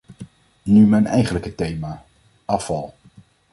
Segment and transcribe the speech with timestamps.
[0.63, 2.05] Nu mijn eigenlijke thema:
[2.45, 2.93] afval.